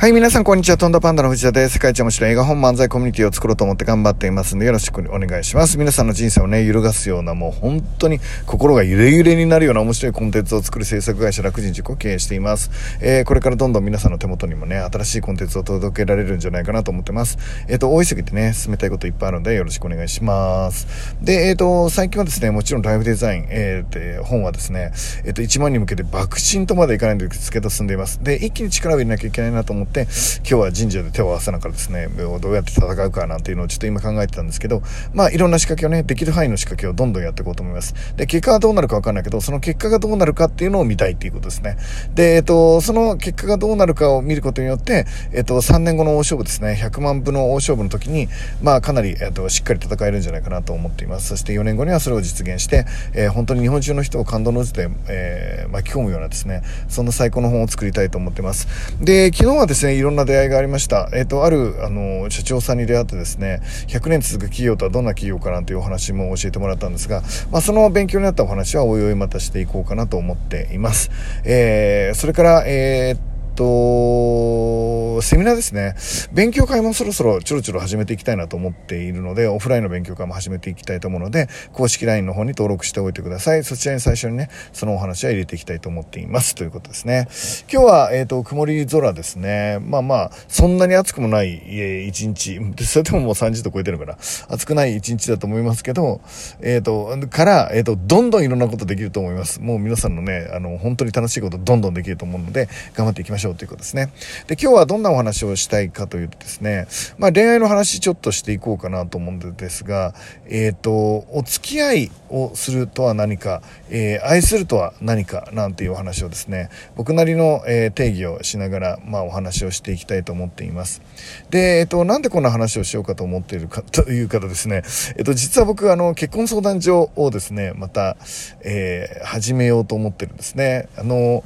[0.00, 0.76] はい、皆さん、こんにちは。
[0.76, 1.72] とんだパンダの藤田です。
[1.72, 5.76] 世界一面白い映画本漫才コミュニティを作ろうと思って頑張っていますので、よろしくお願いします。
[5.76, 12.70] 皆さんの人生をね、揺るがすような、もう本当に心が揺れ揺れになるような面白いコンテンツを作る制作会社楽人塾を経営しています。
[13.00, 17.36] えー、これからどんどん皆さんの手元にもね、新しいコンテンツを届けられるんじゃないかなと思ってます。
[17.66, 20.86] えっ、ー、と、大急ぎでね、進めたいこといっぱいあるので、よろしくお願いします。
[21.20, 24.92] で、えっ、ー、と、最近はですね、もちろんライブデザイン、えー、本はですね、
[25.24, 28.22] えっ、と、1万に向けて爆心とまでいかないんですけど、進んでいます。
[28.22, 30.04] で、一気に力を入れなきゃいけないなと思って、今
[30.44, 34.82] 日は神社で手を合わせながらですね、どうやって戦うかなんていうのをちょっと今考えてたんですけど、
[35.14, 37.94] まあいろんな仕掛けをね、できる範囲の仕掛けをどんどんやっていこうと思います。
[38.16, 41.76] で、結果がどうなるかわかんないけど、その結果がどうなるかっていうのを見たいっていうことですね。
[42.14, 48.28] で、えっと、その結果がどうなるかを見ることによって、えっと、3年後の大勝負ですね、100万部の大勝負の時に、
[48.62, 51.28] まあかなり、えっと、しっかり戦えるんじゃないかなと思っています。
[51.28, 58.68] そして4年後にはそれを実現して、えー、本当に日本中の人を感動の図で、えー、巻き込むようなですね、そんな最高の本を作りたいと思ってます。
[59.00, 61.08] で、昨日はですね、いろんな出会いがありました。
[61.12, 71.10] えっとあるあの社長さんに出会ってですね100年続く企業とはどんな企業かなんていうお話も教えてもらったんですが、まあ、その勉強になったお話はおいおいまたしていこうかなと思っています。
[71.44, 73.27] えー、それから、えー
[73.58, 75.96] と、セミナーですね。
[76.32, 83.64] 勉強会もそろそろちょろちょろ始めていきたいなと思っているので、オフラインの勉強会も始めていきたいと思うので、公式 LINE の方に登録しておいてください。
[83.64, 86.54] そちらに最初にね、そのお話は入れていきたいと思っています。
[86.54, 87.26] ということですね。
[87.70, 89.78] 今日は、えっ、ー、と、曇り空ですね。
[89.80, 92.60] まあまあ、そんなに暑くもない、えー、一日。
[92.86, 96.20] それでももう30度超えてるから、暑くない一日だと思いますけど、
[96.62, 99.60] えっ、ー、と、から、えっ、と、どんどんいろんなことできると思います。
[99.60, 104.10] もう皆さんのね、あの、本当に楽しいことどんどんできると思うので、頑張っていきましょうということですね。
[104.46, 106.86] で、今日はどんなお話をしたいかというとですね、
[107.18, 110.14] まあ恋愛の話ちょっとしていこうかなと思うんですが、
[110.46, 110.90] えっ、ー、と、
[111.32, 121.02] お付き合いをするとは何か、えー、愛するとは何かなんていうお話をですね、僕なりの、えー、定義をしながら、まあお話をしていきたいと思っています。
[121.50, 124.82] で、えっ、と、なんでこんな話をしようかと思っているかという方ですね、
[125.16, 128.16] えっ、と、実は僕、あの、結婚相談所をですね、また、
[128.62, 130.88] え始めようと思ってるんですね。
[130.96, 131.44] あの、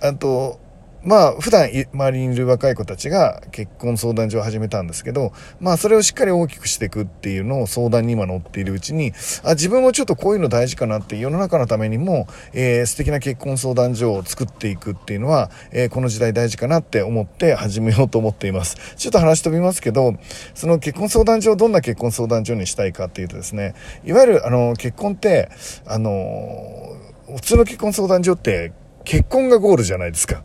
[0.00, 0.60] あと、
[1.04, 9.12] まあ、普段周りにいる若い子たちが結婚相談所を始めたんですけど、まあ、それをしっかり大きくしていくっていうのを相談に今乗っているうちに、
[9.44, 18.76] あ、自分もちょっとこういうの大事かなって世の中のためにも、えー、素敵な結婚相談所を作っていくっていうのは、えー、この時代大事かなって思って始めようと思っています。
[18.96, 20.14] ちょっと話飛びますけど、
[20.54, 25.50] その結婚相談所をどんな結婚相談所にしたいかっていうとですね、いわゆるあの、結婚って、
[25.86, 26.96] あの、
[27.36, 28.72] 普通の結婚相談所って
[29.04, 30.42] 結婚がゴールじゃないですか。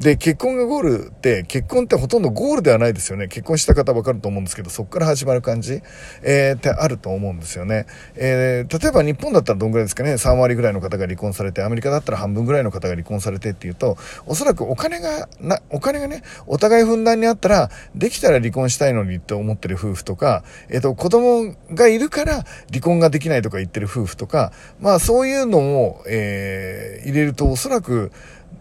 [0.00, 3.28] で、結婚がゴールって、結婚ってほとんどゴールではないですよね。
[3.28, 5.82] 結婚した方わかると思うんですけど、そこから始まる感じ、
[6.22, 7.84] えー、ってあると思うんですよね。
[8.14, 28.12] えー、例えば日本だったらどんぐらいですかね、3割ぐらいの方が離婚されて、アメリカだったら半分ぐらいの方が離婚されてっていうと、おそらくお金が、な、お金がね、お互い分断にあったら、できたら離婚したいのにって思ってる夫婦とか、えっ、ー、と、子供がいるから離婚ができないとか言ってる夫婦とか、まあそういうのを、えー、入れるとおそらく、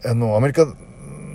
[0.03, 0.67] あの、アメリカ、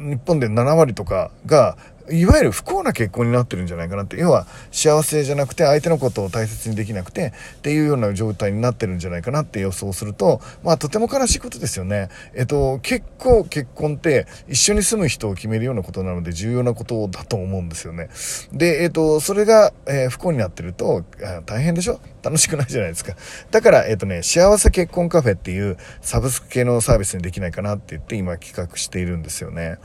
[0.04, 1.76] 日本で7割とかが
[2.10, 4.18] いわゆる不幸な結婚になってるんじゃないかなって。
[4.18, 12.08] 要は幸せじゃなくて相手のことを大切にできなくてっていうような状態になってるんじゃないかなって予想すると、まあとても悲しいことですよね。
[12.34, 18.08] えっと、結構結婚って一緒に住む人を決めるようなことなので重要なことだと思うんですよね。
[18.52, 21.04] で、えっと、それが、えー、不幸になってると
[21.46, 22.00] 大変でしょ？
[22.22, 23.14] 楽しくないじゃないですか。
[23.50, 29.76] だから、えっとね、幸せ結婚カフェっていうサブスク系のサービスにできないかなって言って今企画しているんですよね。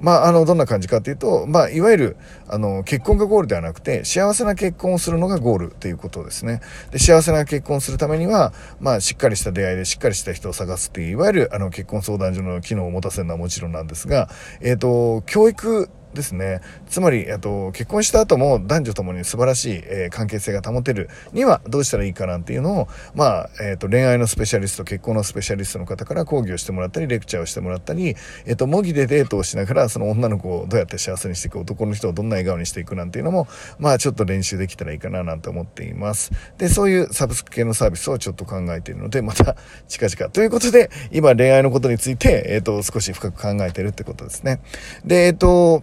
[0.00, 2.16] まあ、あの、どんな感じかっていうと、まあ、いわゆる、
[2.48, 6.60] あの、結婚がゴールではなくて、幸せな結婚をするのがゴールということですね。
[6.90, 14.28] で、幸せな結婚をするためには、まあ、しっかりした出会いでしっかりした人を探すっていう、いわゆる、あの、結婚相談所の機能を持たせるのはもちろんなんですが、
[14.60, 16.60] えっ、ー、と、教育ですね。
[16.88, 28.16] つまり、えっと、結婚した後も男女ともに素晴らしい、えー、関係性が保てるにはどうしたらいいかなっていうのを、まあ、えっ、と、恋愛のスペシャリスト、結婚のスペシャリストの方から講義をしてもらったり、レクチャーをしてもらったり、
[28.46, 36.32] えっ、と、模擬でデートをしながら、その女の子をどうやって幸せにしていく、男の人をどんな笑顔にしていくなんていうのも、まあ、ちょっと練習できたらいいかななんて思っています。
[36.58, 39.56] で、そういうサブスク系のサービスをちょっと考えているので、また
[39.88, 40.30] 近々。
[40.30, 44.60] ということで、今恋愛のことについて、えっ、と、少し深く考えているってことですね。
[45.04, 45.82] で、えっ、と、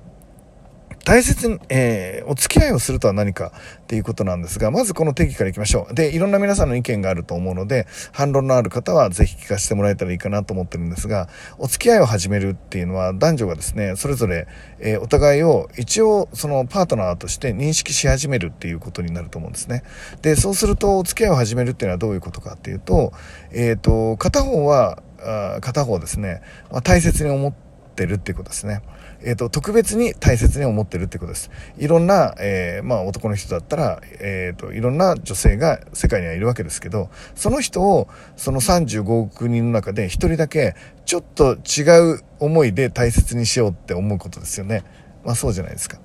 [1.04, 3.52] 大切に、えー、お付き合いをするとは何か
[3.82, 5.94] っていうことなんですが、まずこの定義からいきましょう。
[5.94, 11.28] で、いろんな皆さんの意見があると思うので、反論のある方はぜひ聞かせてもらえたらいいかなと思ってるんですが、
[11.58, 14.48] お付き合いを始めるっていうのは男女がですね、それぞれ、
[14.80, 19.84] えー、お互いを一応そのパートナーとして認識し始めるっていうことになると思うんですね。
[20.22, 23.14] で、そうするとお付き合いを始めるっていうのはどういうことかっていうと、
[23.52, 28.82] えっ、ー、と、片方は、あ片方ですね、まあ、大切に思っててるっていうことですね。
[29.24, 31.52] えっ、と、特別に大切に思ってるってことです。
[31.78, 44.84] いろんな、えー、まあ男の人だったら、えっ、と、いろんな女性が世界にはいるわけですけど、その人を、その35億人の中で一人だけ、ちょっと違う思いで大切にしようって思うことですよね。
[45.24, 46.00] まあそうじゃないですか。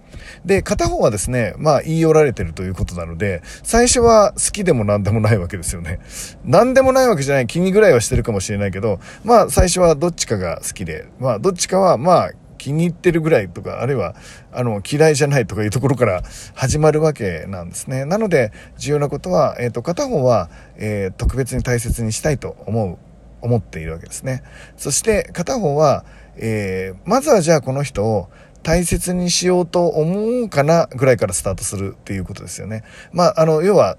[0.45, 6.01] で、片方はですね、まあ言い寄られてるということなので、最初は好きでも何でもないわけですよね。
[6.45, 14.17] 何でもないわけじゃない、気にぐらいはしてるかもしれないけど、まあ最初はどっちかが好きで、まあどっちかはまあ気に入ってるぐらいとか、あるいは、
[14.53, 16.23] あの、嫌いじゃないとかいうところから
[16.55, 18.05] 始まるわけなんですね。
[18.05, 22.99] なので、重要なことは、えっ、ー、と、片方は、えー、特別に大切にしたいと思う、
[23.41, 24.43] 思っているわけですね。
[24.77, 26.05] そして、片方は、
[26.37, 28.29] えー、まずはじゃあこの人を、
[28.67, 32.83] 大切にしようと思うかなぐらいからスタートするっていうことですよね。
[33.13, 33.97] まあ、あの、要は、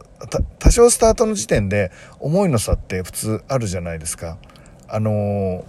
[0.59, 4.37] 多少スタートの時点で思いの差って普通あるじゃないですか。
[4.89, 5.63] あの、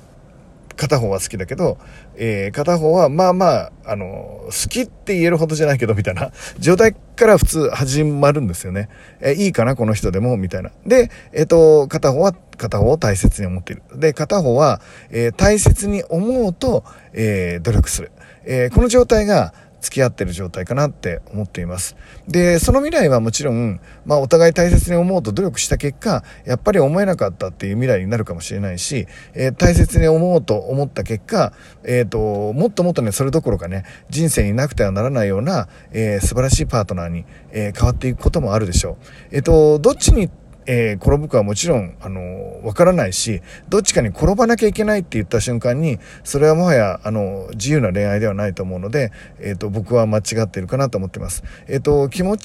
[0.74, 1.78] 片方は好きだけど、
[2.16, 8.88] えー、片方はまあまあ、あの好きって言えるほどじゃないけど、みたいな 状態から普通始まるんですよね。
[9.20, 10.72] えー、いいかな、この人でも、みたいな。
[10.84, 13.82] で、えっ、と、片方は片方を大切に思っている。
[13.94, 14.80] で、片方は、
[15.12, 18.10] え大切に思うと、え努力する。
[18.50, 21.96] えー、この状態が付き合ってる状態かなって思っています。
[22.26, 31.52] で、その未来はもちろん、まあお互い大切に思うと努力した結果、やっぱり思えなかったっていう未来になるかもしれないし、えー、大切に思おうと思った結果、
[31.84, 38.98] えっ、ー、と、もっともっとね、それどころかね、人生になくてはならないような、えー、素晴らしいパートナーに、え変わっていくこともあるでしょ
[39.32, 39.36] う。
[39.36, 40.28] えっ、と、どっちに
[40.70, 49.10] えー、転ぶかはもちろん、あの、わからないし、どっちかに転ばなきゃいけないって言った瞬間に、それはもはや、あの、自由な恋愛ではないと思うので、
[49.40, 51.42] えっ、ー、と、僕は間違っているかなと思ってます。
[51.68, 52.36] えっ、ー、と、気持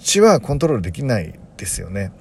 [0.00, 2.12] ちはコントロールできないですよね。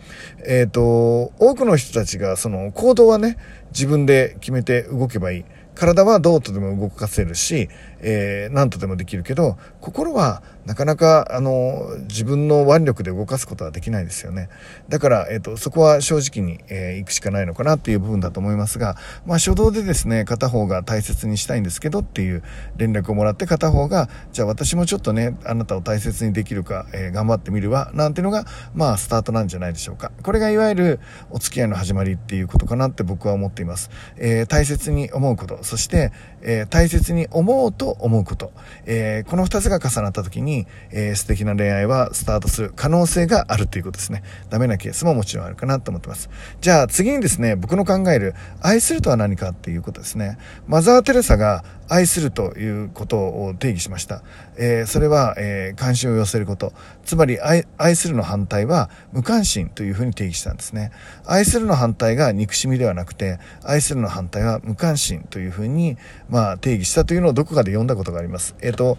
[0.45, 3.37] えっ、と、多くの人たちが、その、行動はね、
[3.71, 5.45] 自分で決めて動けばいい。
[5.75, 7.69] 体はどうとでも動かせるし、
[8.07, 14.49] えー、何とでもできるけど、心はなかなか、あの、自分の腕力で動かすことはできないですよね。
[14.89, 22.43] だから、えっ、ー、と、そこは正直に、えー、行くしかないのかなっていう部分だと思いますが、まあ、初動でですね、片方が大切にしたいんですけどっていう
[22.77, 30.11] 連絡をもらって、片方が、じゃあ私もちょっとね、あなたを大切にできるか、えー、頑張ってみるわ、なんていうのが、まあ、スタートなんじゃないでしょうか。
[30.21, 30.99] これがいわゆる
[31.31, 33.89] お付き合いの始まりっていうことかなって僕は思っています。
[34.17, 36.11] えー、大切に思うこと、そして、
[36.41, 38.51] えー、大切に思うと思うこと、
[38.85, 44.23] えー、この二つが重なった時に、えー、素敵な恋愛はスタートする可能性があるということですね。
[44.49, 46.29] ダメなケースももちろんあるかなと思ってます。
[46.61, 50.37] じゃあ次にですね、僕の考える愛するとは何かっていうことですね。
[50.67, 54.23] マザー・テレサが愛するということを定義しました。
[54.57, 56.73] えー、それは、えー、関心を寄せること。
[57.03, 60.91] つまり愛、愛するの反対は無関心というふうに定義したんですね。
[61.25, 65.97] 愛するの反対が憎しみではなくて、愛するの反対は無関心というふうに、
[66.29, 68.55] まあ、定義したというのをどこかで読んだことがあります。
[68.61, 68.97] えっ、ー、と、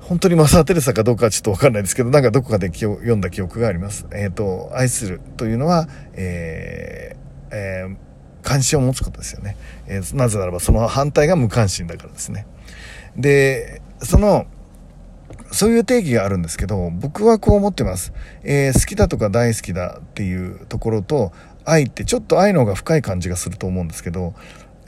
[0.00, 4.06] 本当にマサー・テレサかどうかはちょっとわかんないですけど、なんかどこかで読んだ記憶があります。
[4.12, 7.16] えっ、と、愛するというのは、え、
[7.50, 8.05] えー
[8.46, 9.56] 関心を持つことですよね。
[9.88, 12.46] えー、なぜならばその反対が無関心だからですね。
[13.16, 14.46] で、その、
[15.50, 18.12] そういう定義があるんですけど、僕はこう思ってます。
[18.44, 21.32] えー、好きだとか大好きだっていうところと、
[21.64, 24.34] 愛ってちょっと愛の方が深い感じがすると思うんですけど、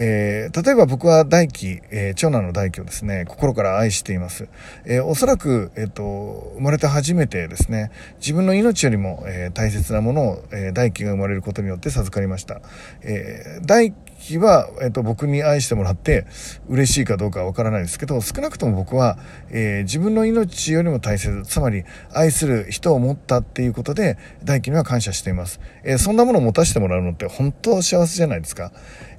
[0.01, 4.49] えー、例えば僕は大輝、えー、長男の大輝をですね、心から愛しています。
[4.85, 12.61] えー、おそらく、えっ、と、生まれて初めてですね、自分の命よりも、え大切なものを、え大輝が生まれることによって授かりました。
[13.03, 16.27] え大輝は、えっ、と、僕に愛してもらって
[16.69, 19.19] 嬉しいかどうかわからないですけど、少なくとも僕は、
[19.51, 25.61] え自分の命よりも大切、つまり愛する人を持ったっていうことで、大輝には感謝しています。
[25.83, 28.71] えそんなものを持たせてもらうのって本当幸せじゃないですか。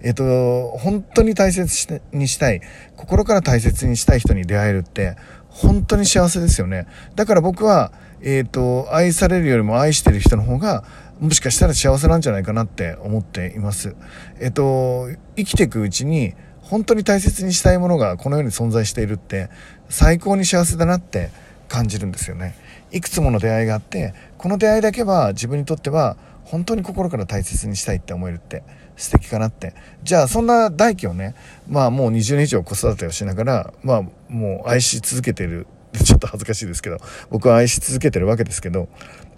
[0.02, 2.62] えっ、と、本当に大切にしたい、
[2.96, 5.18] 心から大切にしたい人に出会えるって、
[5.50, 6.88] 本当に幸せですよね。
[7.16, 7.92] だから僕は、
[8.22, 10.84] えっ、と、愛されるよりも愛してる人の方が、
[11.20, 13.96] もしかしたら幸せなんじゃないかなって思っています。
[14.40, 19.50] えっ、と、生きていくうちに、本当に大切にしたいものがこの世に存在しているって、
[19.90, 21.32] 最高に幸せだなって
[21.68, 22.56] 感じるんですよね。
[22.92, 26.16] いくつもの出会いがあって、この出会いだけは自分にとっては
[26.50, 28.64] 本当に心から大切にしたいって思えるって
[28.98, 29.76] 素敵かなって。
[30.04, 31.36] じゃあそんな大輝をね、
[31.68, 35.68] まあもう20年以上子育てをしながら、まあもう愛し続けてる、
[36.04, 36.98] ちょっと恥ずかしいですけど、
[37.30, 38.90] 僕は愛し続けてるわけですけど、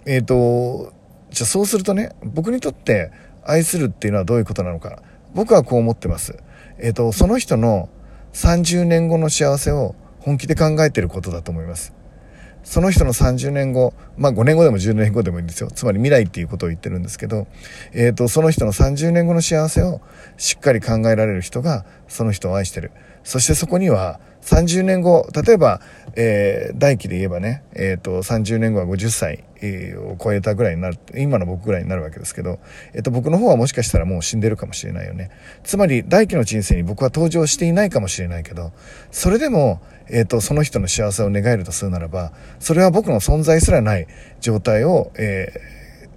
[0.06, 0.94] えっ、ー、と、
[1.30, 3.10] じゃあそうするとね、僕にとって
[3.44, 5.02] 愛するっていうのはどういうことなのか。
[5.34, 6.38] 僕はこう思ってます。
[6.78, 7.90] えっ、ー、と、その人の
[8.32, 11.92] 30年後の幸せを本気で考えてることだと思います。
[12.64, 15.70] その人の30年後、まあ5年後でも10年後でもいいんですよ。
[15.70, 17.46] つまり未来っていうことを言ってるんですけど、
[17.92, 20.00] えっ、ー、と、その人の30年後の幸せを
[20.36, 22.92] しっかり考えられる人が、その人を愛してる。
[23.24, 25.80] そしてそこには30年後、例えば、
[26.16, 32.58] えー、大気で言えばね、えっ、ー、と、30年後は50歳、えー、を超えたぐらいになる、今の僕ぐらいになるわけですけど、
[32.92, 35.30] えっ、ー、と、僕の方はもしかしたらもう死んでるかもしれないよね。
[35.62, 38.72] つまり、大気の人生に僕は登場していないかもしれないけど、
[39.12, 44.08] それでも、えっ、と、その人の幸せを願えるとするならば、それは僕の存在すらない
[44.40, 45.72] 状態を、えー、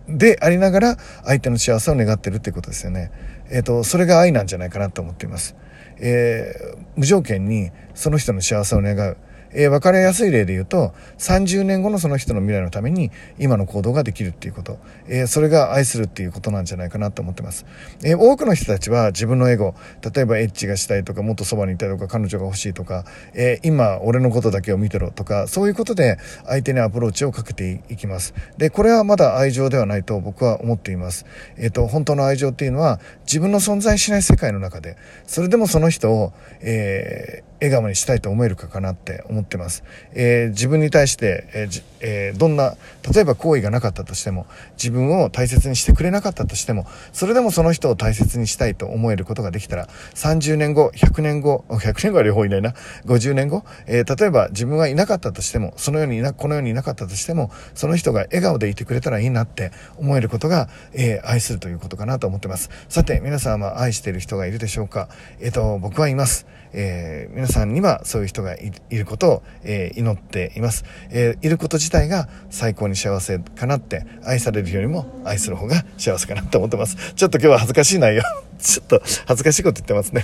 [0.08, 3.12] でありながら相手の幸せを願ってるってことですよね。
[3.56, 5.56] えっ、ー、と、それが愛なんじゃないかなと思っています。
[5.98, 9.18] えー、無条件にその人の幸せを願う。
[9.56, 17.66] えー、分かりやすい例で言うと30年後のその人の未来のために今の行動ができるっていうこと、えー、それが愛するっていうことなんじゃないかなと思ってます、
[18.04, 19.74] えー、多くの人たちは自分のエゴ
[20.14, 28.34] 例えばエッチがしたいとかもっとそばにいたいとか彼女が欲しいとか、え今俺のことだけを見てろとかそういうことで相手にアプローチをかけていきます。
[28.58, 31.26] でこれはまだ愛情ではないと僕は思っています、
[31.58, 39.84] えーと、本当の愛情っていうのは自分の存在しない世界の中でそれでもその人を、えー笑顔にしたいと思えるかかなって思ってます。
[40.14, 42.76] えー、自分に対して、えーえー、どんな、
[43.14, 52.74] 例えば行為がなかったとしても、自分を大切にしてくれなかったとしても、それでもその人を大切にしたいと思えることができたら、30年後、100年後、100年後は両方いないな、
[53.06, 62.70] 50年後、え、例えば自分がいなかったとしても、そのようにいな、このようにいなかったとしても、その人が笑顔でいてくれたらいいなって思えることが、え、愛するということかなと思ってます。
[62.90, 65.10] さて、皆さんは愛している人がいるでしょうか？
[65.40, 66.46] えっ、と、僕はいます。
[66.74, 78.24] えー、皆さんにはそういう人がいることを、えー、祈っています、えー、いること自体が最高に幸せかなって愛されるよりも愛する方が幸せかなと思ってますちょっと今日は恥ずかしい内容
[78.60, 80.24] ちょっと恥ずかしいこと言ってますね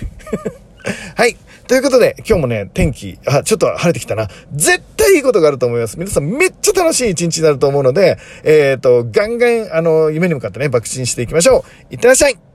[1.16, 1.38] はい。
[1.68, 4.28] ということで、今日もね、天気、あ、ちょっと晴れてきたな。
[4.54, 5.98] 絶対いいことがあると思います。
[5.98, 11.94] 皆さんめっちゃ楽しい一日になると思うので、えっ、ー、と、ガンガン、あの、夢に向かってね、爆心していきましょう。
[11.94, 12.51] いってらっしゃい